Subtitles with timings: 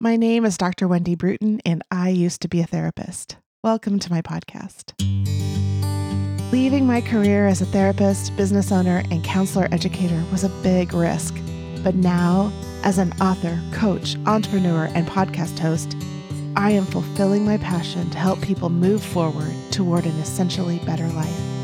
[0.00, 0.86] My name is Dr.
[0.86, 3.36] Wendy Britton, and I used to be a therapist.
[3.64, 4.92] Welcome to my podcast.
[6.52, 11.34] Leaving my career as a therapist, business owner, and counselor educator was a big risk.
[11.82, 12.52] But now,
[12.84, 15.96] as an author, coach, entrepreneur, and podcast host,
[16.54, 21.57] I am fulfilling my passion to help people move forward toward an essentially better life.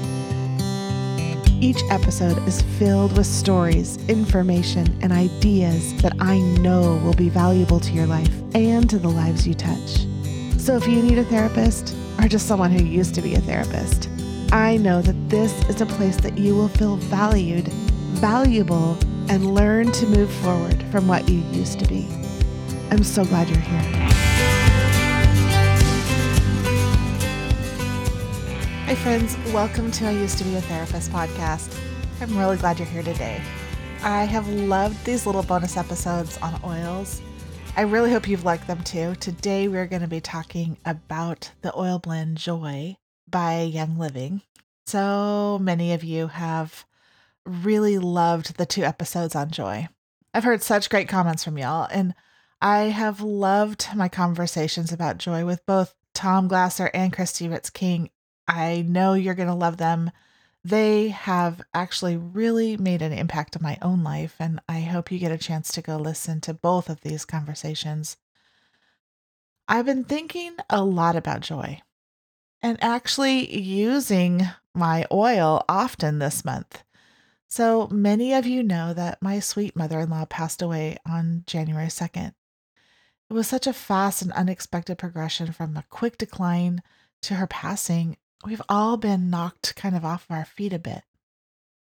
[1.65, 7.81] Each episode is filled with stories, information, and ideas that I know will be valuable
[7.81, 10.05] to your life and to the lives you touch.
[10.59, 14.11] So if you need a therapist or just someone who used to be a therapist,
[14.53, 17.69] I know that this is a place that you will feel valued,
[18.19, 18.99] valuable,
[19.31, 22.07] and learn to move forward from what you used to be.
[22.91, 24.14] I'm so glad you're here.
[28.95, 29.37] Hi, friends.
[29.53, 31.77] Welcome to I Used to Be a Therapist podcast.
[32.21, 33.43] I'm really glad you're here today.
[34.05, 37.21] I have loved these little bonus episodes on oils.
[37.77, 39.17] I really hope you've liked them too.
[39.17, 42.97] Today, we're going to be talking about the oil blend Joy
[43.29, 44.43] by Young Living.
[44.87, 46.85] So many of you have
[47.45, 49.89] really loved the two episodes on Joy.
[50.33, 52.15] I've heard such great comments from y'all, and
[52.61, 58.09] I have loved my conversations about Joy with both Tom Glasser and Christy Ritz King
[58.47, 60.11] I know you're going to love them.
[60.65, 65.19] They have actually really made an impact on my own life, and I hope you
[65.19, 68.17] get a chance to go listen to both of these conversations.
[69.69, 71.81] I've been thinking a lot about joy
[72.63, 74.43] and actually using
[74.75, 76.83] my oil often this month.
[77.47, 81.87] So many of you know that my sweet mother in law passed away on January
[81.87, 82.33] 2nd.
[83.31, 86.83] It was such a fast and unexpected progression from a quick decline
[87.23, 91.03] to her passing we've all been knocked kind of off of our feet a bit.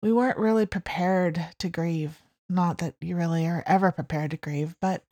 [0.01, 2.21] We weren't really prepared to grieve.
[2.47, 5.03] Not that you really are ever prepared to grieve, but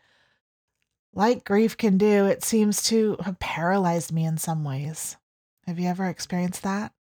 [1.14, 5.18] like grief can do, it seems to have paralyzed me in some ways.
[5.66, 6.92] Have you ever experienced that?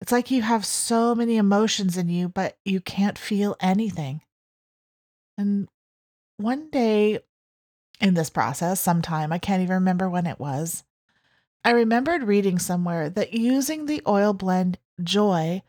[0.00, 4.22] It's like you have so many emotions in you, but you can't feel anything.
[5.36, 5.68] And
[6.36, 7.20] one day
[8.00, 10.84] in this process, sometime, I can't even remember when it was,
[11.64, 15.62] I remembered reading somewhere that using the oil blend Joy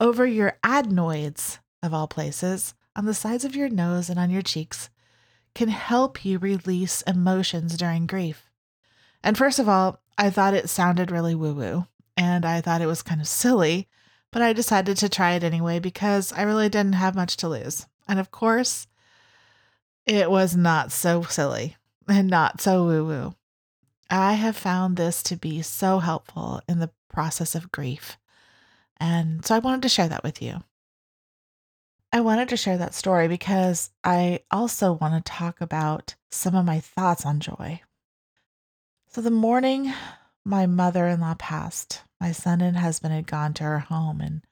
[0.00, 4.42] over your adenoids, of all places, on the sides of your nose and on your
[4.42, 4.88] cheeks,
[5.54, 8.50] can help you release emotions during grief.
[9.22, 12.86] And first of all, I thought it sounded really woo woo, and I thought it
[12.86, 13.88] was kind of silly,
[14.30, 17.86] but I decided to try it anyway because I really didn't have much to lose.
[18.08, 18.86] And of course,
[20.06, 21.76] it was not so silly
[22.08, 23.34] and not so woo woo.
[24.10, 28.18] I have found this to be so helpful in the process of grief.
[28.98, 30.62] And so I wanted to share that with you.
[32.12, 36.64] I wanted to share that story because I also want to talk about some of
[36.64, 37.80] my thoughts on joy.
[39.08, 39.92] So, the morning
[40.44, 44.42] my mother in law passed, my son and husband had gone to her home, and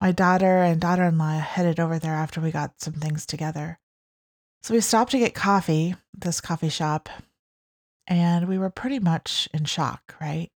[0.00, 3.80] my daughter and daughter in law headed over there after we got some things together.
[4.62, 7.08] So, we stopped to get coffee, this coffee shop,
[8.08, 10.50] and we were pretty much in shock, right?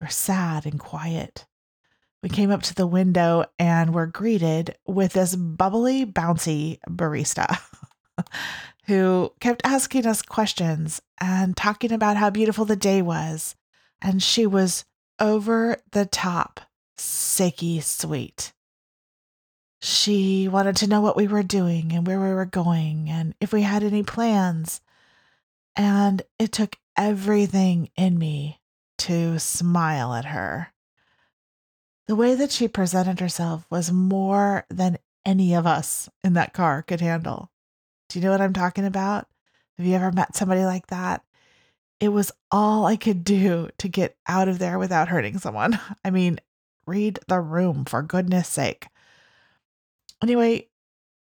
[0.00, 1.46] We're sad and quiet.
[2.22, 7.60] We came up to the window and were greeted with this bubbly, bouncy barista
[8.86, 13.56] who kept asking us questions and talking about how beautiful the day was.
[14.00, 14.84] And she was
[15.18, 16.60] over the top,
[16.96, 18.52] sicky sweet.
[19.80, 23.52] She wanted to know what we were doing and where we were going and if
[23.52, 24.80] we had any plans.
[25.74, 28.60] And it took everything in me
[28.98, 30.72] to smile at her.
[32.06, 36.82] The way that she presented herself was more than any of us in that car
[36.82, 37.50] could handle.
[38.08, 39.26] Do you know what I'm talking about?
[39.78, 41.22] Have you ever met somebody like that?
[42.00, 45.78] It was all I could do to get out of there without hurting someone.
[46.04, 46.40] I mean,
[46.86, 48.88] read the room for goodness sake.
[50.22, 50.68] Anyway,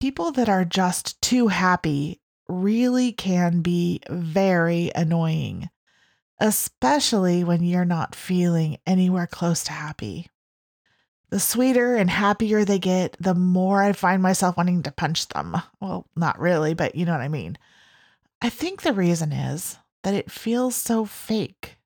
[0.02, 5.70] people that are just too happy really can be very annoying,
[6.40, 10.30] especially when you're not feeling anywhere close to happy.
[11.30, 15.56] The sweeter and happier they get, the more I find myself wanting to punch them.
[15.80, 17.58] Well, not really, but you know what I mean.
[18.42, 21.78] I think the reason is that it feels so fake.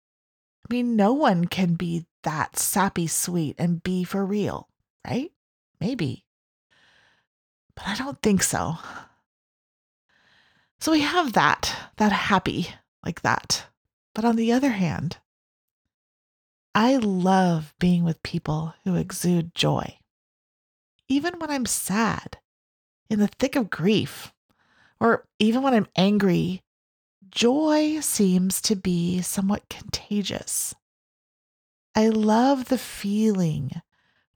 [0.69, 4.67] I mean, no one can be that sappy sweet and be for real,
[5.07, 5.31] right?
[5.79, 6.25] Maybe.
[7.73, 8.75] But I don't think so.
[10.79, 12.69] So we have that, that happy
[13.03, 13.65] like that.
[14.13, 15.17] But on the other hand,
[16.75, 19.97] I love being with people who exude joy.
[21.07, 22.37] Even when I'm sad,
[23.09, 24.33] in the thick of grief,
[24.99, 26.61] or even when I'm angry,
[27.29, 30.75] joy seems to be somewhat contagious.
[31.95, 33.71] I love the feeling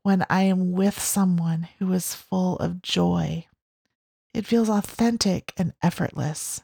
[0.03, 3.45] when I am with someone who is full of joy.
[4.33, 6.61] It feels authentic and effortless.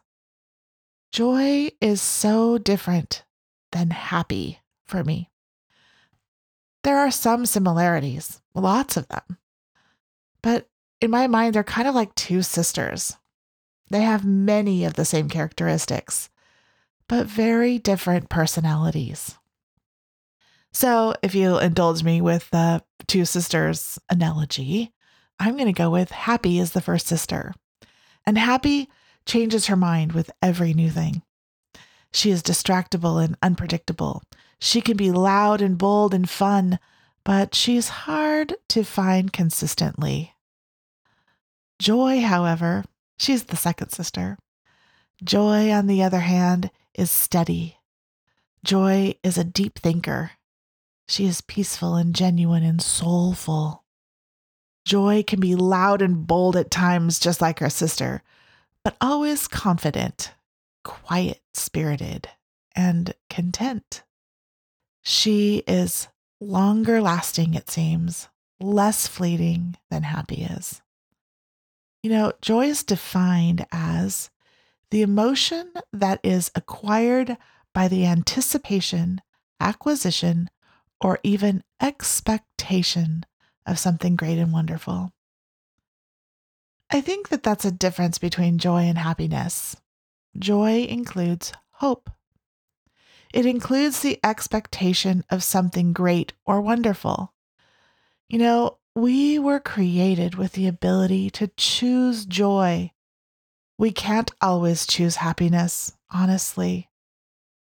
[1.11, 3.23] Joy is so different
[3.71, 5.29] than happy for me.
[6.83, 9.37] There are some similarities, lots of them.
[10.41, 10.69] But
[11.01, 13.17] in my mind, they're kind of like two sisters.
[13.89, 16.29] They have many of the same characteristics,
[17.07, 19.37] but very different personalities.
[20.71, 24.93] So, if you'll indulge me with the two sisters analogy,
[25.39, 27.53] I'm going to go with Happy is the first sister.
[28.25, 28.89] And Happy
[29.25, 31.21] changes her mind with every new thing.
[32.11, 34.23] She is distractible and unpredictable.
[34.59, 36.79] She can be loud and bold and fun,
[37.23, 40.33] but she's hard to find consistently.
[41.79, 42.85] Joy, however,
[43.19, 44.37] she's the second sister.
[45.23, 47.77] Joy, on the other hand, is steady.
[48.63, 50.31] Joy is a deep thinker.
[51.07, 53.83] She is peaceful and genuine and soulful.
[54.87, 58.23] Joy can be loud and bold at times, just like her sister,
[58.85, 60.33] but always confident,
[60.85, 62.29] quiet spirited,
[62.73, 64.03] and content.
[65.01, 66.07] She is
[66.39, 68.29] longer lasting, it seems,
[68.61, 70.81] less fleeting than happy is.
[72.01, 74.29] You know, joy is defined as
[74.89, 77.35] the emotion that is acquired
[77.73, 79.19] by the anticipation,
[79.59, 80.49] acquisition,
[81.01, 83.25] or even expectation
[83.67, 85.11] of something great and wonderful.
[86.89, 89.75] I think that that's a difference between joy and happiness.
[90.39, 92.09] Joy includes hope.
[93.33, 97.33] It includes the expectation of something great or wonderful.
[98.29, 102.91] You know, we were created with the ability to choose joy.
[103.77, 106.89] We can't always choose happiness, honestly,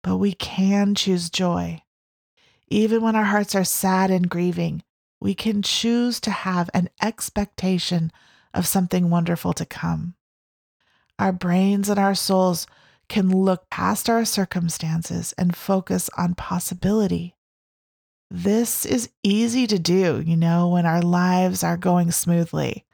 [0.04, 1.82] but we can choose joy.
[2.68, 4.84] Even when our hearts are sad and grieving,
[5.26, 8.12] we can choose to have an expectation
[8.54, 10.14] of something wonderful to come.
[11.18, 12.68] Our brains and our souls
[13.10, 17.36] can look past our circumstances and focus on possibility.
[18.30, 22.86] This is easy to do, you know, when our lives are going smoothly.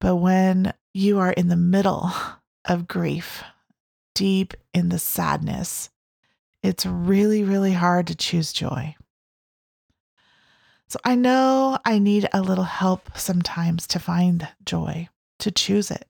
[0.00, 2.10] But when you are in the middle
[2.64, 3.44] of grief,
[4.14, 5.90] deep in the sadness,
[6.62, 8.96] it's really, really hard to choose joy.
[10.92, 15.08] So I know I need a little help sometimes to find joy,
[15.38, 16.06] to choose it.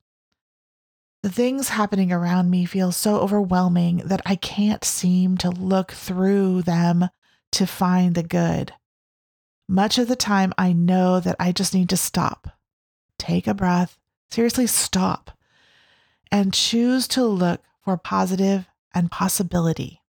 [1.23, 6.63] The things happening around me feel so overwhelming that I can't seem to look through
[6.63, 7.11] them
[7.53, 8.73] to find the good.
[9.69, 12.49] Much of the time, I know that I just need to stop,
[13.21, 14.01] take a breath,
[14.33, 15.31] seriously stop,
[16.33, 20.02] and choose to look for positive and possibility.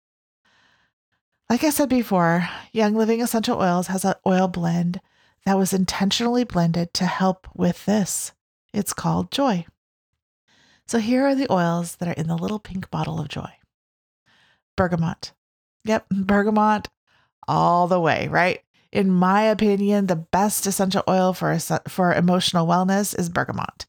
[1.51, 5.01] Like I said before, Young Living Essential Oils has an oil blend
[5.45, 8.33] that was intentionally blended to help with this.
[8.73, 9.67] It's called Joy.
[10.87, 13.53] So here are the oils that are in the little pink bottle of Joy
[14.77, 15.33] bergamot.
[15.85, 16.89] Yep, bergamot
[17.49, 18.61] all the way, right?
[18.91, 21.59] In my opinion, the best essential oil for,
[21.89, 23.87] for emotional wellness is bergamot.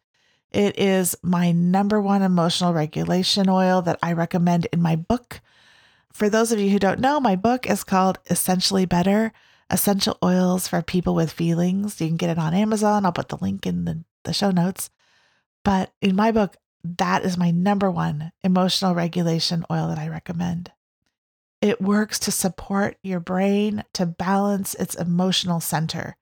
[0.51, 5.41] It is my number one emotional regulation oil that I recommend in my book,
[6.13, 9.33] for those of you who don't know, my book is called Essentially Better
[9.69, 11.99] Essential Oils for People with Feelings.
[11.99, 13.05] You can get it on Amazon.
[13.05, 14.89] I'll put the link in the, the show notes.
[15.63, 20.71] But in my book, that is my number one emotional regulation oil that I recommend.
[21.61, 26.17] It works to support your brain to balance its emotional center,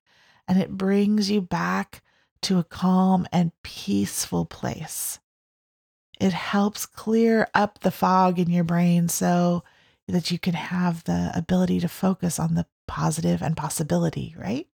[0.47, 2.03] and it brings you back
[2.43, 5.19] to a calm and peaceful place.
[6.19, 9.63] It helps clear up the fog in your brain so
[10.11, 14.67] that you can have the ability to focus on the positive and possibility, right?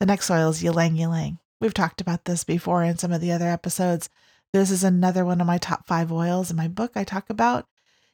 [0.00, 1.38] The next oil is ylang ylang.
[1.60, 4.08] We've talked about this before in some of the other episodes.
[4.52, 7.66] This is another one of my top five oils in my book I talk about.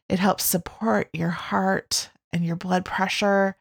[0.08, 3.56] It helps support your heart and your blood pressure.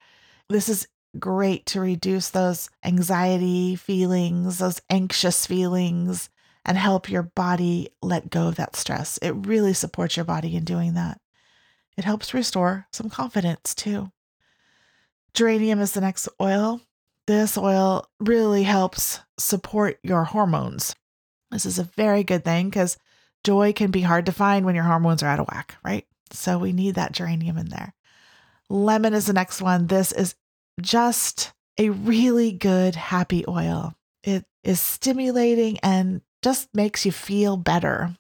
[0.50, 0.88] This is
[1.20, 6.29] great to reduce those anxiety feelings, those anxious feelings,
[6.65, 9.17] and help your body let go of that stress.
[9.20, 11.20] It really supports your body in doing that.
[11.98, 14.12] It helps restore some confidence too.
[15.34, 16.82] Geranium is the next oil.
[17.26, 20.96] This oil really helps support your hormones.
[21.52, 22.98] This is a very good thing because
[23.44, 26.06] joy can be hard to find when your hormones are out of whack, right?
[26.32, 27.94] So we need that geranium in there.
[28.70, 29.88] Lemon is the next one.
[29.88, 30.36] This is
[30.82, 33.94] just a really good happy oil.
[34.24, 38.16] It is stimulating and just makes you feel better.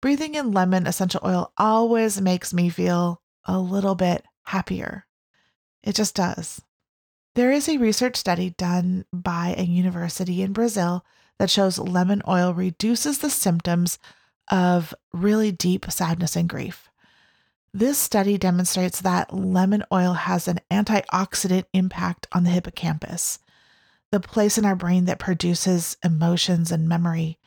[0.00, 5.06] Breathing in lemon essential oil always makes me feel a little bit happier.
[5.82, 6.62] It just does.
[7.34, 11.04] There is a research study done by a university in Brazil
[11.38, 13.98] that shows lemon oil reduces the symptoms
[14.50, 16.90] of really deep sadness and grief.
[17.72, 23.38] This study demonstrates that lemon oil has an antioxidant impact on the hippocampus,
[24.10, 27.38] the place in our brain that produces emotions and memory.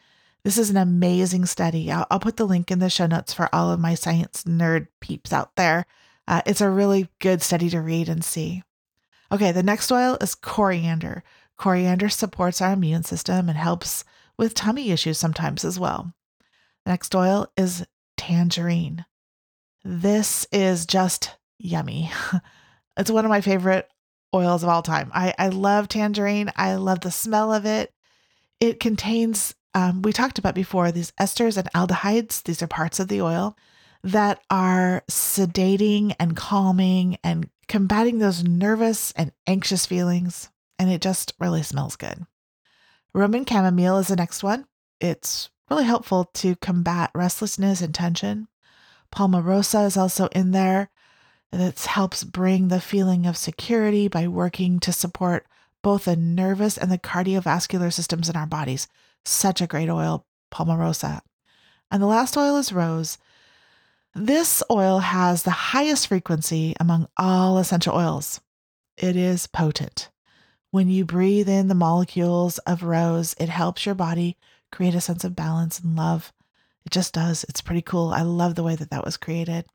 [0.44, 1.92] This is an amazing study.
[1.92, 4.88] I'll, I'll put the link in the show notes for all of my science nerd
[5.00, 5.86] peeps out there.
[6.28, 8.64] Uh, it's a really good study to read and see.
[9.32, 11.24] Okay, the next oil is coriander.
[11.58, 14.04] Coriander supports our immune system and helps
[14.38, 16.14] with tummy issues sometimes as well.
[16.86, 17.86] The next oil is
[18.18, 19.06] tangerine.
[19.84, 22.12] This is just yummy.
[22.98, 23.90] it's one of my favorite
[24.34, 25.12] oils of all time.
[25.14, 26.52] I, I love tangerine.
[26.56, 27.94] I love the smell of it.
[28.60, 32.44] It contains, um, we talked about before, these esters and aldehydes.
[32.44, 33.58] These are parts of the oil
[34.04, 40.50] that are sedating and calming and combating those nervous and anxious feelings.
[40.78, 42.26] And it just really smells good.
[43.14, 44.66] Roman chamomile is the next one.
[45.00, 48.48] It's really helpful to combat restlessness and tension.
[49.14, 50.90] Palmarosa is also in there.
[51.52, 55.46] It helps bring the feeling of security by working to support
[55.84, 58.88] both the nervous and the cardiovascular systems in our bodies.
[59.26, 61.22] Such a great oil, Palmarosa.
[61.92, 63.18] And the last oil is rose.
[64.16, 68.42] This oil has the highest frequency among all essential oils.
[68.98, 70.10] It is potent.
[70.72, 74.38] When you breathe in the molecules of rose, it helps your body
[74.72, 76.34] create a sense of balance and love.
[76.86, 77.44] It just does.
[77.48, 78.10] It's pretty cool.
[78.10, 79.66] I love the way that that was created.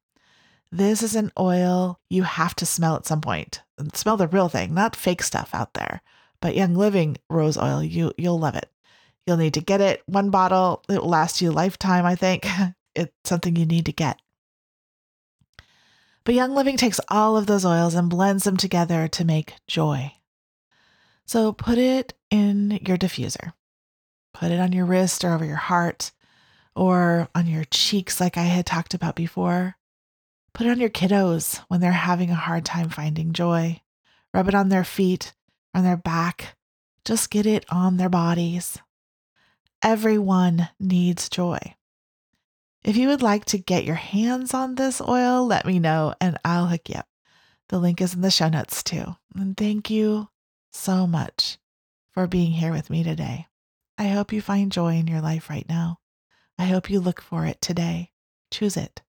[0.71, 3.63] This is an oil you have to smell at some point.
[3.95, 6.03] Smell the real thing, not fake stuff out there.
[6.41, 8.71] But Young Living rose oil, you you'll love it.
[9.29, 10.03] You'll need to get it.
[10.07, 12.47] One bottle, it will last you a lifetime, I think.
[12.95, 14.19] It's something you need to get.
[16.25, 20.13] But Young Living takes all of those oils and blends them together to make joy.
[21.25, 23.53] So put it in your diffuser.
[24.35, 26.11] Put it on your wrist or over your heart
[26.75, 29.77] or on your cheeks, like I had talked about before.
[30.55, 33.81] Put it on your kiddos when they're having a hard time finding joy.
[34.35, 35.35] Rub it on their feet,
[35.73, 36.57] on their back.
[37.05, 38.79] Just get it on their bodies.
[39.83, 41.59] Everyone needs joy.
[42.85, 46.39] If you would like to get your hands on this oil, let me know and
[46.45, 47.07] I'll hook you up.
[47.69, 49.17] The link is in the show notes too.
[49.37, 50.29] And thank you
[50.73, 51.59] so much
[52.11, 53.47] for being here with me today.
[53.97, 55.99] I hope you find joy in your life right now.
[56.59, 58.11] I hope you look for it today.
[58.51, 59.03] Choose it.